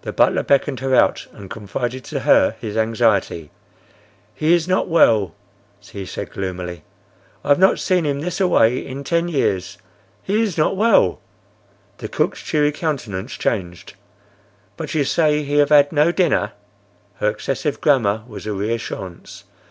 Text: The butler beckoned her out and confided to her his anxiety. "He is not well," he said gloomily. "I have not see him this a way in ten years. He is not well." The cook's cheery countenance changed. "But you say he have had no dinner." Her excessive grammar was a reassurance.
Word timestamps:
The 0.00 0.12
butler 0.14 0.42
beckoned 0.42 0.80
her 0.80 0.94
out 0.94 1.26
and 1.32 1.50
confided 1.50 2.02
to 2.04 2.20
her 2.20 2.56
his 2.62 2.78
anxiety. 2.78 3.50
"He 4.34 4.54
is 4.54 4.66
not 4.66 4.88
well," 4.88 5.34
he 5.80 6.06
said 6.06 6.30
gloomily. 6.30 6.82
"I 7.44 7.48
have 7.48 7.58
not 7.58 7.78
see 7.78 7.98
him 8.00 8.20
this 8.20 8.40
a 8.40 8.48
way 8.48 8.78
in 8.78 9.04
ten 9.04 9.28
years. 9.28 9.76
He 10.22 10.40
is 10.40 10.56
not 10.56 10.76
well." 10.78 11.20
The 11.98 12.08
cook's 12.08 12.40
cheery 12.42 12.72
countenance 12.72 13.34
changed. 13.34 13.96
"But 14.78 14.94
you 14.94 15.04
say 15.04 15.42
he 15.42 15.56
have 15.58 15.68
had 15.68 15.92
no 15.92 16.10
dinner." 16.10 16.52
Her 17.16 17.28
excessive 17.28 17.82
grammar 17.82 18.22
was 18.26 18.46
a 18.46 18.54
reassurance. 18.54 19.44